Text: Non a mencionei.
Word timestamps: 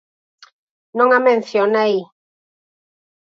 Non 0.97 1.09
a 1.17 1.19
mencionei. 1.27 1.95